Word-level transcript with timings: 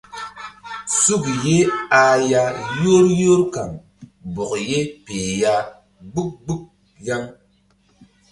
Suk 1.01 1.23
ye 1.45 1.57
ah 2.01 2.17
ya 2.29 2.43
yor 2.81 3.05
yor 3.21 3.41
kaŋ 3.53 3.69
bɔk 4.35 4.51
ye 4.69 4.79
peh 5.05 5.29
ya 5.41 5.53
mgbuk 6.03 6.29
mgbuk 6.41 6.61
yaŋ. 7.05 7.23